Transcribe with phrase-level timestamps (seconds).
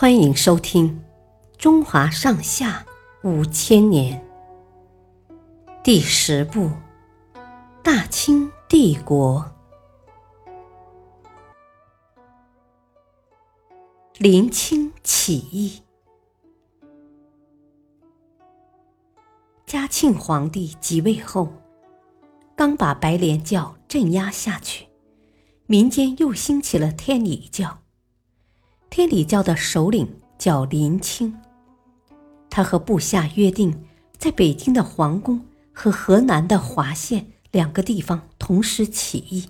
[0.00, 0.98] 欢迎收听
[1.58, 2.86] 《中华上下
[3.22, 4.18] 五千年》
[5.84, 6.68] 第十部
[7.82, 9.44] 《大清帝国》。
[14.16, 15.82] 临清起义。
[19.66, 21.52] 嘉庆皇帝即位后，
[22.56, 24.86] 刚把白莲教镇压下去，
[25.66, 27.82] 民间又兴起了天理教。
[28.90, 31.40] 天理教的首领叫林清，
[32.50, 33.86] 他和部下约定，
[34.18, 39.48] 在北京的皇宫和河南的滑县两个地方同时起义。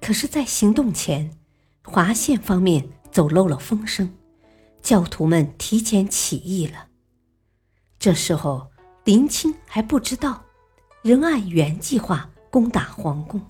[0.00, 1.30] 可是，在行动前，
[1.84, 4.12] 滑县方面走漏了风声，
[4.82, 6.88] 教徒们提前起义了。
[8.00, 8.66] 这时候，
[9.04, 10.42] 林清还不知道，
[11.02, 13.40] 仍按原计划攻打皇宫。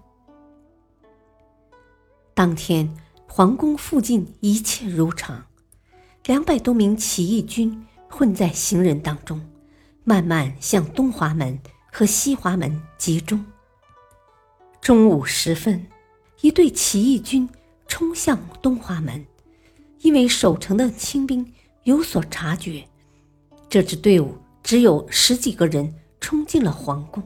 [2.35, 2.95] 当天。
[3.29, 5.45] 皇宫附近一切如常，
[6.25, 9.41] 两百多名起义军混在行人当中，
[10.05, 11.59] 慢慢向东华门
[11.93, 13.45] 和西华门集中。
[14.81, 15.87] 中午时分，
[16.41, 17.47] 一队起义军
[17.87, 19.27] 冲向东华门，
[20.01, 22.89] 因为守城的清兵有所察觉，
[23.69, 27.23] 这支队伍只有十几个人冲进了皇宫。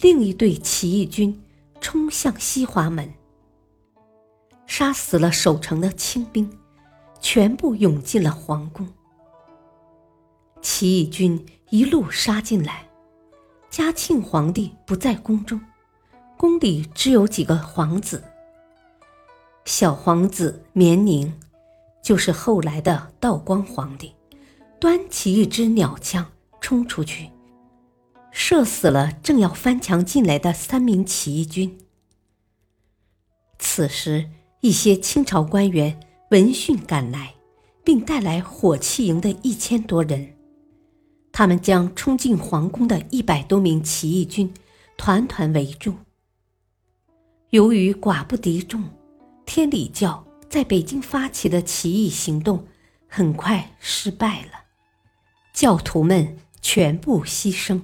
[0.00, 1.40] 另一队起义军
[1.80, 3.12] 冲向西华门。
[4.68, 6.48] 杀死了守城的清兵，
[7.20, 8.86] 全部涌进了皇宫。
[10.62, 12.86] 起义军一路杀进来，
[13.70, 15.60] 嘉庆皇帝不在宫中，
[16.36, 18.22] 宫里只有几个皇子。
[19.64, 21.32] 小皇子绵宁，
[22.02, 24.14] 就是后来的道光皇帝，
[24.78, 26.30] 端起一支鸟枪
[26.60, 27.30] 冲出去，
[28.30, 31.78] 射死了正要翻墙进来的三名起义军。
[33.58, 34.28] 此时。
[34.60, 37.32] 一些清朝官员闻讯赶来，
[37.84, 40.34] 并带来火器营的一千多人，
[41.30, 44.52] 他们将冲进皇宫的一百多名起义军
[44.96, 45.94] 团团围住。
[47.50, 48.82] 由于寡不敌众，
[49.46, 52.66] 天理教在北京发起的起义行动
[53.06, 54.64] 很快失败了，
[55.54, 57.80] 教徒们全部牺牲，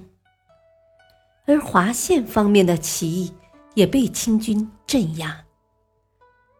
[1.45, 3.31] 而华县方面的起义
[3.75, 5.44] 也被清军镇压。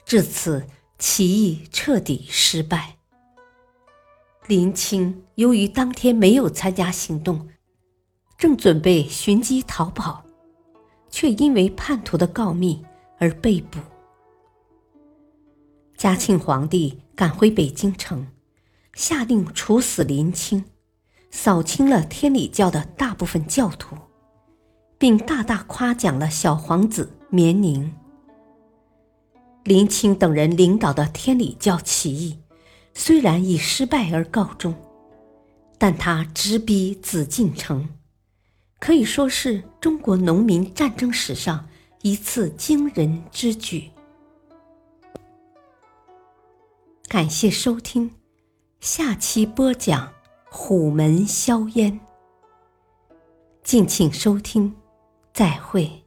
[0.05, 0.67] 至此，
[0.99, 2.97] 起义彻底失败。
[4.45, 7.49] 林清由于当天没有参加行动，
[8.37, 10.23] 正准备寻机逃跑，
[11.09, 12.85] 却因为叛徒的告密
[13.17, 13.79] 而被捕。
[15.97, 18.27] 嘉庆皇帝赶回北京城，
[18.93, 20.65] 下令处死林清，
[21.31, 23.97] 扫清了天理教的大部分教徒，
[24.99, 27.91] 并大大夸奖了小皇子绵宁。
[29.65, 32.37] 林清等人领导的天理教起义，
[32.93, 34.75] 虽然以失败而告终，
[35.79, 37.89] 但他直逼紫禁城，
[38.79, 41.67] 可以说是中国农民战争史上
[42.03, 43.89] 一次惊人之举。
[47.07, 48.11] 感谢收听，
[48.81, 50.13] 下期播讲
[50.47, 51.99] 虎门销烟。
[53.63, 54.75] 敬请收听，
[55.33, 56.04] 再会。